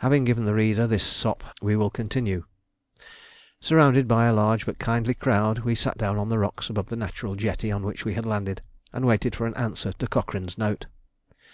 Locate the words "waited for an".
9.06-9.54